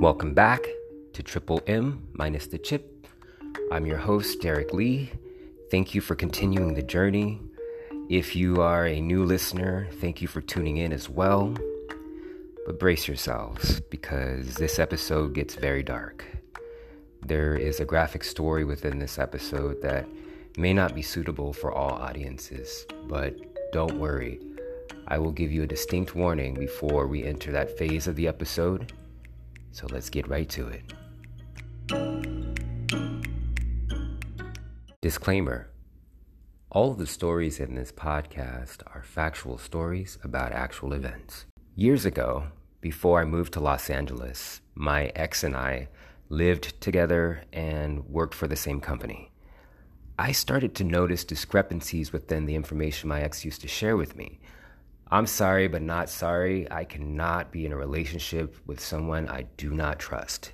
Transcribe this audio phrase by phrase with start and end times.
[0.00, 0.66] Welcome back
[1.14, 3.06] to Triple M minus the chip.
[3.72, 5.10] I'm your host, Derek Lee.
[5.70, 7.40] Thank you for continuing the journey.
[8.10, 11.56] If you are a new listener, thank you for tuning in as well.
[12.66, 16.26] But brace yourselves because this episode gets very dark.
[17.24, 20.06] There is a graphic story within this episode that
[20.58, 23.34] may not be suitable for all audiences, but
[23.72, 24.40] don't worry.
[25.08, 28.92] I will give you a distinct warning before we enter that phase of the episode.
[29.76, 30.94] So let's get right to it.
[35.02, 35.68] Disclaimer
[36.70, 41.44] All of the stories in this podcast are factual stories about actual events.
[41.74, 42.44] Years ago,
[42.80, 45.88] before I moved to Los Angeles, my ex and I
[46.30, 49.30] lived together and worked for the same company.
[50.18, 54.40] I started to notice discrepancies within the information my ex used to share with me.
[55.08, 56.70] I'm sorry, but not sorry.
[56.70, 60.52] I cannot be in a relationship with someone I do not trust.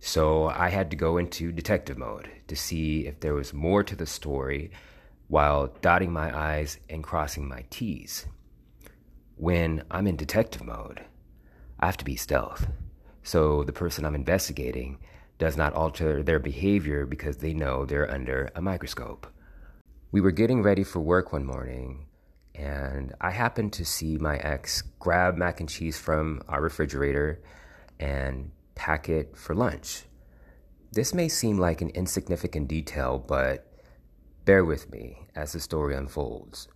[0.00, 3.94] So I had to go into detective mode to see if there was more to
[3.94, 4.70] the story
[5.28, 8.26] while dotting my I's and crossing my T's.
[9.36, 11.04] When I'm in detective mode,
[11.78, 12.66] I have to be stealth.
[13.22, 14.98] So the person I'm investigating
[15.38, 19.26] does not alter their behavior because they know they're under a microscope.
[20.10, 22.06] We were getting ready for work one morning,
[22.54, 27.40] and I happened to see my ex grab mac and cheese from our refrigerator
[27.98, 30.04] and pack it for lunch.
[30.92, 33.66] This may seem like an insignificant detail, but
[34.44, 36.68] bear with me as the story unfolds.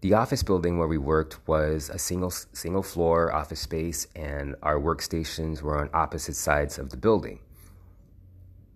[0.00, 4.80] The office building where we worked was a single single floor office space and our
[4.80, 7.38] workstations were on opposite sides of the building.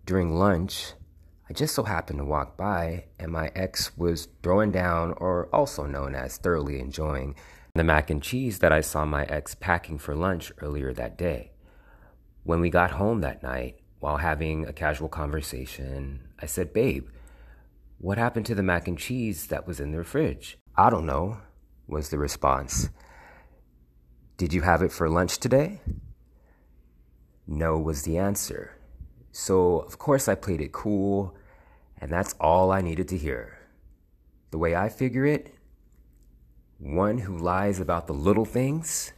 [0.04, 0.92] During lunch,
[1.48, 5.86] I just so happened to walk by and my ex was throwing down or also
[5.86, 7.36] known as thoroughly enjoying
[7.74, 11.52] the mac and cheese that I saw my ex packing for lunch earlier that day.
[12.42, 17.08] When we got home that night, while having a casual conversation, I said, "Babe,
[17.98, 21.38] what happened to the mac and cheese that was in the fridge?" I don't know,
[21.86, 22.90] was the response.
[24.36, 25.80] Did you have it for lunch today?
[27.46, 28.75] No, was the answer.
[29.38, 31.36] So, of course, I played it cool,
[32.00, 33.58] and that's all I needed to hear.
[34.50, 35.52] The way I figure it,
[36.78, 39.12] one who lies about the little things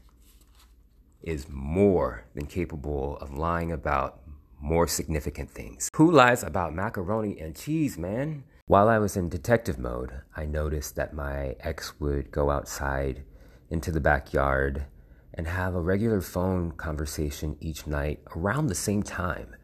[1.22, 4.20] is more than capable of lying about
[4.60, 5.88] more significant things.
[5.94, 8.42] Who lies about macaroni and cheese, man?
[8.66, 13.22] While I was in detective mode, I noticed that my ex would go outside
[13.70, 14.86] into the backyard
[15.32, 19.54] and have a regular phone conversation each night around the same time.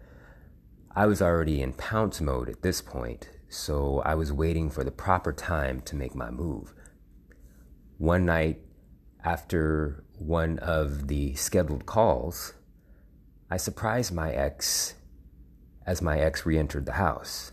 [0.96, 4.92] I was already in pounce mode at this point, so I was waiting for the
[4.92, 6.72] proper time to make my move.
[7.98, 8.60] One night,
[9.24, 12.54] after one of the scheduled calls,
[13.50, 14.94] I surprised my ex
[15.84, 17.50] as my ex re entered the house.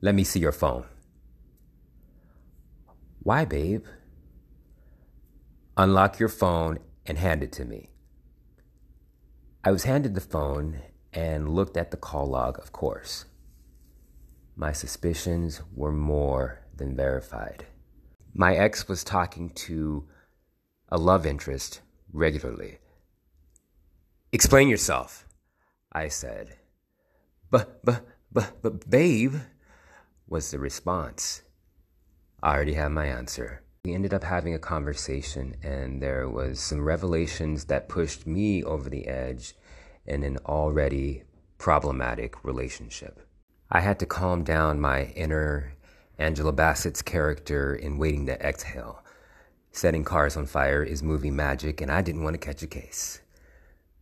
[0.00, 0.84] Let me see your phone.
[3.20, 3.84] Why, babe?
[5.76, 7.90] Unlock your phone and hand it to me.
[9.62, 10.80] I was handed the phone
[11.12, 13.24] and looked at the call log, of course.
[14.56, 17.66] My suspicions were more than verified.
[18.34, 20.08] My ex was talking to
[20.88, 21.80] a love interest
[22.12, 22.78] regularly.
[24.32, 25.26] Explain yourself,
[25.92, 26.56] I said.
[27.50, 29.36] But, but, but, but, babe,
[30.26, 31.42] was the response.
[32.42, 33.62] I already have my answer.
[33.84, 38.90] We ended up having a conversation, and there was some revelations that pushed me over
[38.90, 39.54] the edge
[40.08, 41.22] in an already
[41.58, 43.20] problematic relationship.
[43.70, 45.74] I had to calm down my inner
[46.18, 49.04] Angela Bassett's character in Waiting to Exhale.
[49.70, 53.20] Setting cars on fire is movie magic, and I didn't want to catch a case.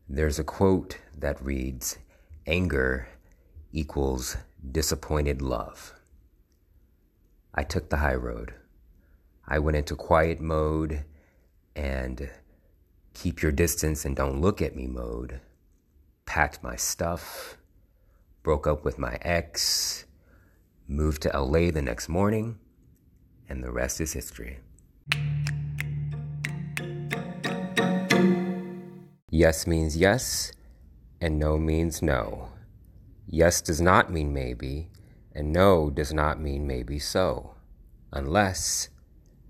[0.08, 1.98] There's a quote that reads
[2.46, 3.08] Anger
[3.72, 4.36] equals
[4.70, 5.92] disappointed love.
[7.52, 8.54] I took the high road.
[9.48, 11.04] I went into quiet mode
[11.74, 12.30] and
[13.14, 15.40] keep your distance and don't look at me mode.
[16.36, 17.56] Packed my stuff,
[18.42, 20.04] broke up with my ex,
[20.86, 22.58] moved to LA the next morning,
[23.48, 24.58] and the rest is history.
[29.30, 30.52] Yes means yes,
[31.22, 32.50] and no means no.
[33.26, 34.90] Yes does not mean maybe,
[35.34, 37.54] and no does not mean maybe so,
[38.12, 38.90] unless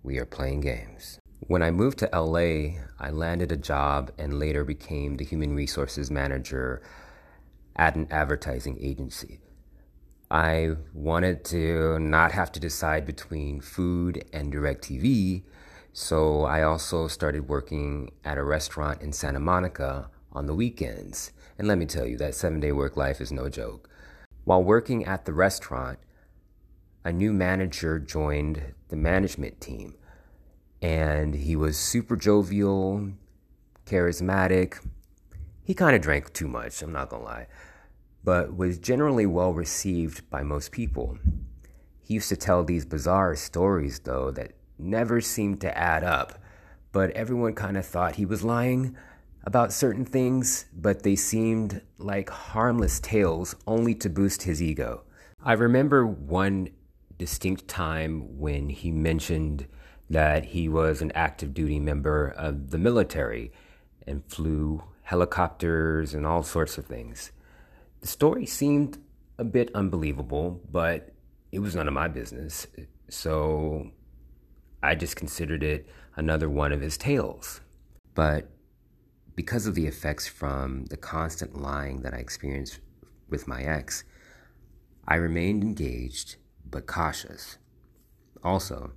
[0.04, 1.18] we are playing games.
[1.48, 6.10] When I moved to LA, I landed a job and later became the human resources
[6.10, 6.82] manager
[7.76, 9.38] at an advertising agency.
[10.28, 15.44] I wanted to not have to decide between food and DirecTV,
[15.93, 21.31] so I also started working at a restaurant in Santa Monica on the weekends.
[21.58, 23.88] And let me tell you, that seven day work life is no joke.
[24.42, 26.00] While working at the restaurant,
[27.04, 29.94] a new manager joined the management team.
[30.82, 33.11] And he was super jovial,
[33.87, 34.84] charismatic.
[35.64, 37.46] He kind of drank too much, I'm not gonna lie,
[38.23, 41.19] but was generally well received by most people.
[42.02, 46.38] He used to tell these bizarre stories, though, that never seemed to add up,
[46.93, 48.96] but everyone kind of thought he was lying
[49.44, 55.02] about certain things, but they seemed like harmless tales only to boost his ego.
[55.43, 56.69] I remember one
[57.17, 59.67] distinct time when he mentioned
[60.08, 63.52] that he was an active duty member of the military
[64.06, 67.32] and flew helicopters and all sorts of things.
[68.00, 68.98] The story seemed
[69.38, 71.12] a bit unbelievable, but
[71.52, 72.66] it was none of my business.
[73.08, 73.90] So
[74.82, 77.60] I just considered it another one of his tales.
[78.14, 78.48] But
[79.34, 82.80] because of the effects from the constant lying that I experienced
[83.28, 84.04] with my ex,
[85.06, 86.36] I remained engaged
[86.68, 87.58] but cautious.
[88.42, 88.92] Also,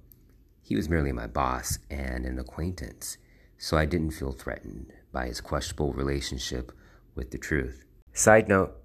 [0.70, 3.18] he was merely my boss and an acquaintance,
[3.58, 6.72] so I didn't feel threatened by his questionable relationship
[7.16, 7.86] with the truth.
[8.14, 8.76] Side note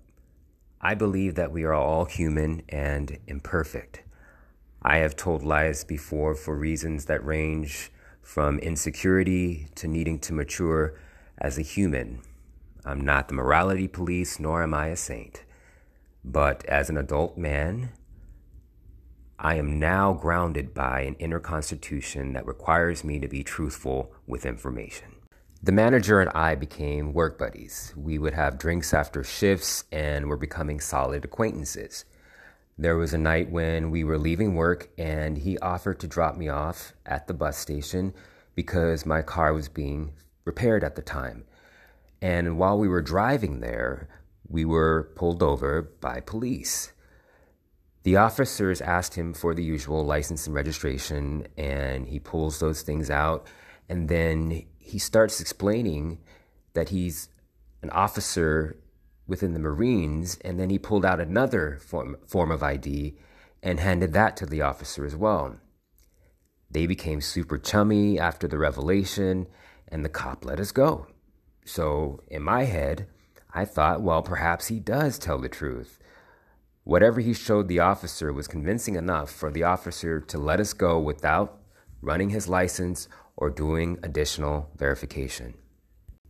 [0.80, 4.02] I believe that we are all human and imperfect.
[4.80, 7.92] I have told lies before for reasons that range
[8.22, 10.98] from insecurity to needing to mature
[11.36, 12.22] as a human.
[12.86, 15.44] I'm not the morality police, nor am I a saint.
[16.24, 17.90] But as an adult man,
[19.38, 24.46] I am now grounded by an inner constitution that requires me to be truthful with
[24.46, 25.08] information.
[25.62, 27.92] The manager and I became work buddies.
[27.96, 32.04] We would have drinks after shifts and were becoming solid acquaintances.
[32.78, 36.48] There was a night when we were leaving work and he offered to drop me
[36.48, 38.14] off at the bus station
[38.54, 40.12] because my car was being
[40.44, 41.44] repaired at the time.
[42.20, 44.08] And while we were driving there,
[44.48, 46.92] we were pulled over by police.
[48.04, 53.10] The officers asked him for the usual license and registration, and he pulls those things
[53.10, 53.46] out.
[53.88, 56.20] And then he starts explaining
[56.74, 57.28] that he's
[57.82, 58.76] an officer
[59.26, 63.16] within the Marines, and then he pulled out another form, form of ID
[63.62, 65.56] and handed that to the officer as well.
[66.70, 69.46] They became super chummy after the revelation,
[69.88, 71.06] and the cop let us go.
[71.64, 73.06] So, in my head,
[73.54, 75.98] I thought, well, perhaps he does tell the truth.
[76.84, 81.00] Whatever he showed the officer was convincing enough for the officer to let us go
[81.00, 81.58] without
[82.02, 85.54] running his license or doing additional verification.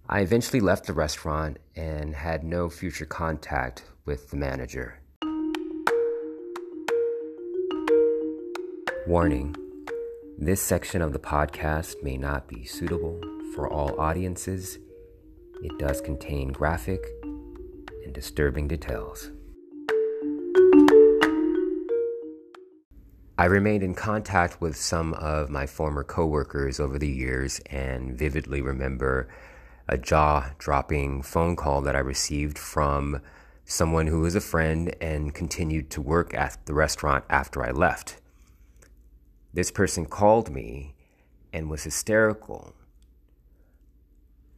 [0.09, 5.01] I eventually left the restaurant and had no future contact with the manager.
[9.09, 9.57] Warning
[10.39, 13.21] this section of the podcast may not be suitable
[13.55, 14.79] for all audiences.
[15.63, 17.05] It does contain graphic
[18.05, 19.31] and disturbing details.
[23.45, 28.63] I remained in contact with some of my former coworkers over the years and vividly
[28.63, 29.29] remember
[29.87, 33.21] a jaw dropping phone call that I received from
[33.67, 38.17] someone who was a friend and continued to work at the restaurant after I left.
[39.53, 40.95] This person called me
[41.53, 42.75] and was hysterical.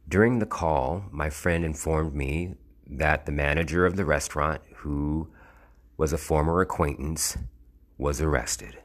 [0.07, 2.55] During the call, my friend informed me
[2.89, 5.27] that the manager of the restaurant, who
[5.97, 7.35] was a former acquaintance,
[7.97, 8.77] was arrested.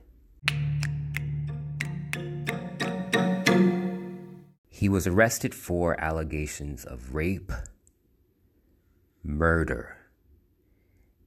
[4.68, 7.52] He was arrested for allegations of rape,
[9.22, 9.96] murder,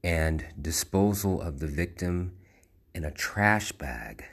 [0.04, 2.34] and disposal of the victim
[2.94, 4.26] in a trash bag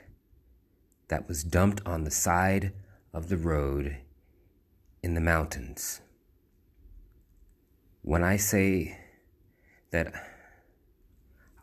[1.07, 2.73] that was dumped on the side
[3.13, 3.97] of the road
[5.01, 6.01] in the mountains.
[8.01, 8.97] When I say
[9.91, 10.11] that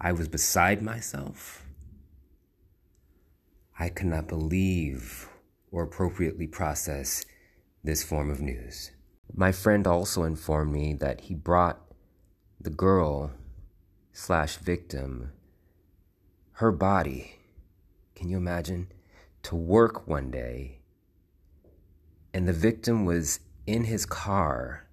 [0.00, 1.66] I was beside myself,
[3.80, 5.30] I could not believe
[5.72, 7.24] or appropriately process
[7.82, 8.90] this form of news.
[9.34, 11.80] My friend also informed me that he brought
[12.60, 13.32] the girl
[14.12, 15.32] slash victim,
[16.52, 17.38] her body,
[18.14, 18.88] can you imagine,
[19.44, 20.80] to work one day,
[22.34, 24.86] and the victim was in his car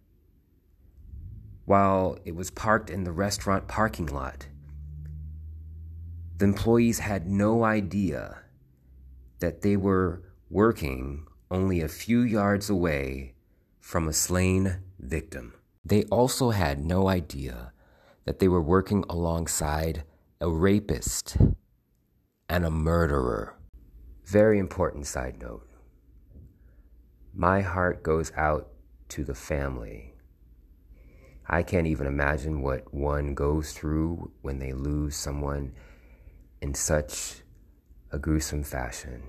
[1.65, 4.47] while it was parked in the restaurant parking lot.
[6.37, 8.43] The employees had no idea
[9.39, 13.33] that they were working only a few yards away
[13.79, 15.53] from a slain victim.
[15.85, 17.71] They also had no idea
[18.25, 20.03] that they were working alongside
[20.41, 21.37] a rapist
[22.49, 23.57] and a murderer.
[24.25, 25.67] Very important side note.
[27.33, 28.69] My heart goes out
[29.09, 30.13] to the family
[31.49, 35.71] I can't even imagine what one goes through when they lose someone
[36.61, 37.41] in such
[38.11, 39.23] a gruesome fashion.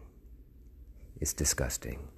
[1.20, 2.08] It's disgusting.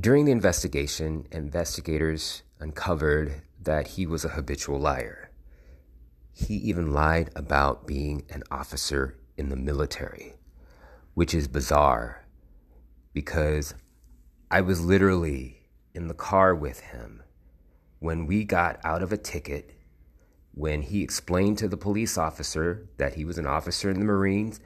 [0.00, 5.30] During the investigation, investigators uncovered that he was a habitual liar.
[6.32, 10.34] He even lied about being an officer in the military,
[11.14, 12.24] which is bizarre
[13.12, 13.74] because
[14.50, 17.22] I was literally in the car with him
[17.98, 19.72] when we got out of a ticket,
[20.58, 24.58] when he explained to the police officer that he was an officer in the Marines.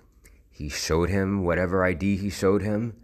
[0.51, 2.97] He showed him whatever ID he showed him,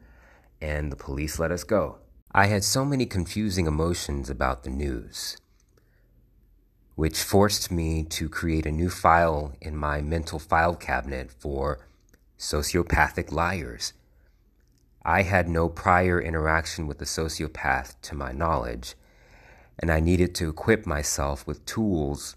[0.59, 1.99] and the police let us go.
[2.33, 5.37] I had so many confusing emotions about the news,
[6.95, 11.87] which forced me to create a new file in my mental file cabinet for
[12.39, 13.93] sociopathic liars.
[15.05, 18.95] I had no prior interaction with a sociopath to my knowledge,
[19.79, 22.35] and I needed to equip myself with tools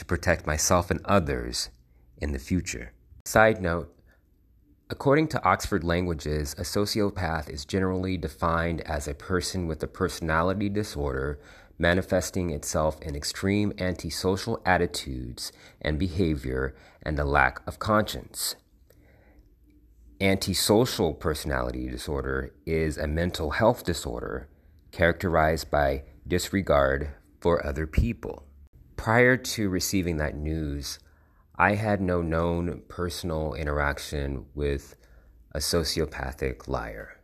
[0.00, 1.68] to protect myself and others
[2.16, 2.92] in the future.
[3.26, 3.94] Side note
[4.88, 10.70] According to Oxford Languages, a sociopath is generally defined as a person with a personality
[10.70, 11.38] disorder
[11.78, 15.52] manifesting itself in extreme antisocial attitudes
[15.82, 18.56] and behavior and a lack of conscience.
[20.18, 24.48] Antisocial personality disorder is a mental health disorder
[24.92, 28.46] characterized by disregard for other people.
[29.00, 30.98] Prior to receiving that news,
[31.56, 34.94] I had no known personal interaction with
[35.52, 37.18] a sociopathic liar.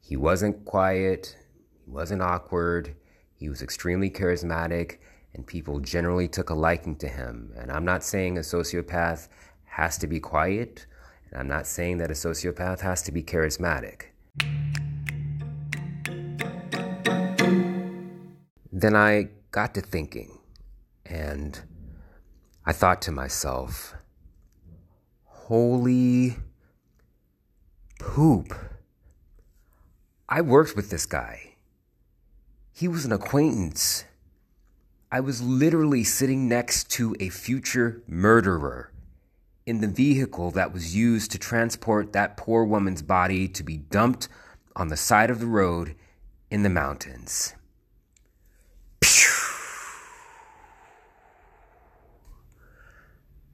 [0.00, 1.36] He wasn't quiet,
[1.84, 2.96] he wasn't awkward,
[3.34, 5.00] he was extremely charismatic,
[5.34, 7.52] and people generally took a liking to him.
[7.54, 9.28] And I'm not saying a sociopath
[9.64, 10.86] has to be quiet,
[11.30, 14.04] and I'm not saying that a sociopath has to be charismatic.
[18.72, 20.38] Then I got to thinking,
[21.06, 21.60] and
[22.66, 23.94] I thought to myself,
[25.24, 26.36] holy
[27.98, 28.52] poop.
[30.28, 31.54] I worked with this guy.
[32.70, 34.04] He was an acquaintance.
[35.10, 38.92] I was literally sitting next to a future murderer
[39.64, 44.28] in the vehicle that was used to transport that poor woman's body to be dumped
[44.76, 45.94] on the side of the road
[46.50, 47.54] in the mountains.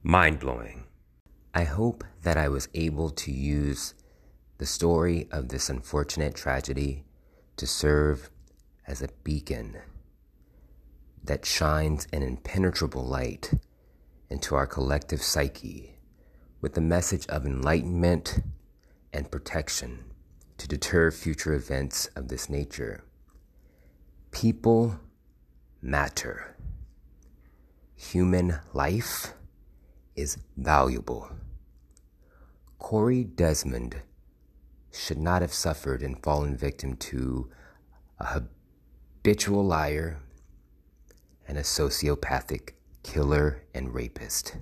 [0.05, 0.83] Mind blowing.
[1.53, 3.93] I hope that I was able to use
[4.57, 7.05] the story of this unfortunate tragedy
[7.55, 8.29] to serve
[8.85, 9.77] as a beacon
[11.23, 13.53] that shines an impenetrable light
[14.29, 15.97] into our collective psyche
[16.59, 18.41] with the message of enlightenment
[19.13, 20.03] and protection
[20.57, 23.05] to deter future events of this nature.
[24.31, 24.99] People
[25.81, 26.57] matter.
[27.95, 29.33] Human life
[30.15, 31.29] is valuable.
[32.79, 34.01] Corey Desmond
[34.91, 37.49] should not have suffered and fallen victim to
[38.19, 40.19] a habitual liar
[41.47, 42.71] and a sociopathic
[43.03, 44.57] killer and rapist.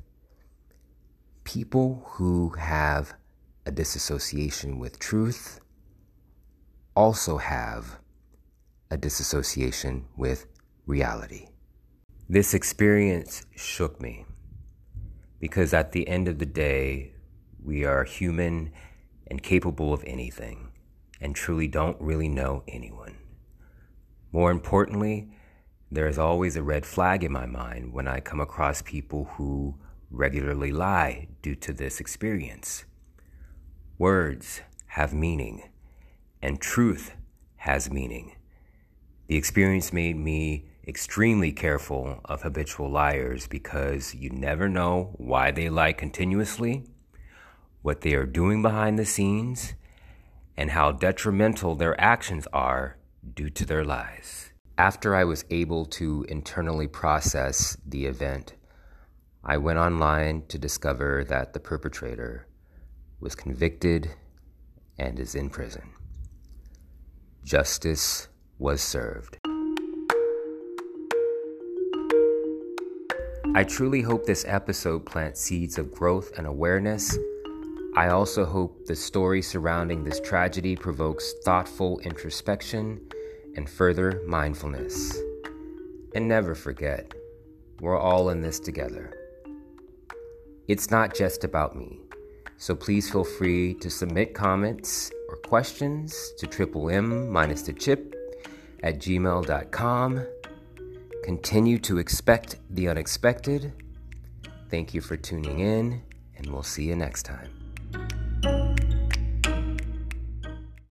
[1.44, 3.14] People who have
[3.66, 5.60] a disassociation with truth
[6.96, 8.00] also have
[8.90, 10.46] a disassociation with
[10.86, 11.48] reality.
[12.30, 14.26] This experience shook me
[15.42, 17.12] because at the end of the day,
[17.62, 18.72] we are human
[19.26, 20.72] and capable of anything
[21.20, 23.18] and truly don't really know anyone.
[24.32, 25.32] More importantly,
[25.92, 29.76] there is always a red flag in my mind when I come across people who
[30.12, 32.86] regularly lie due to this experience.
[33.98, 35.70] Words have meaning,
[36.42, 37.14] and truth
[37.58, 38.36] has meaning.
[39.28, 45.70] The experience made me extremely careful of habitual liars because you never know why they
[45.70, 46.84] lie continuously,
[47.82, 49.74] what they are doing behind the scenes,
[50.58, 52.98] and how detrimental their actions are
[53.36, 54.52] due to their lies.
[54.78, 58.56] After I was able to internally process the event,
[59.44, 62.48] I went online to discover that the perpetrator
[63.20, 64.12] was convicted
[64.98, 65.94] and is in prison.
[67.44, 68.28] Justice
[68.60, 69.41] was served.
[73.54, 77.18] I truly hope this episode plants seeds of growth and awareness.
[77.98, 83.02] I also hope the story surrounding this tragedy provokes thoughtful introspection
[83.58, 85.18] and further mindfulness.
[86.16, 87.14] And never forget,
[87.82, 89.14] we're all in this together.
[90.70, 92.00] It's not just about me.
[92.56, 98.16] So please feel free to submit comments or questions to triple M minus the chip
[98.82, 100.26] at gmail.com.
[101.24, 103.74] Continue to expect the unexpected.
[104.70, 106.02] Thank you for tuning in,
[106.36, 107.61] and we'll see you next time.